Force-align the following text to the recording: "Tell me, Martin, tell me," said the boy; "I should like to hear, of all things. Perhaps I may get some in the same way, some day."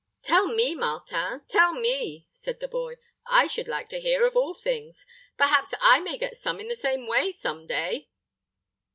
"Tell 0.23 0.47
me, 0.47 0.73
Martin, 0.73 1.43
tell 1.47 1.73
me," 1.73 2.25
said 2.31 2.59
the 2.59 2.67
boy; 2.67 2.95
"I 3.27 3.45
should 3.45 3.67
like 3.67 3.87
to 3.89 3.99
hear, 4.01 4.25
of 4.25 4.35
all 4.35 4.55
things. 4.55 5.05
Perhaps 5.37 5.75
I 5.79 5.99
may 5.99 6.17
get 6.17 6.35
some 6.37 6.59
in 6.59 6.69
the 6.69 6.75
same 6.75 7.05
way, 7.05 7.31
some 7.31 7.67
day." 7.67 8.09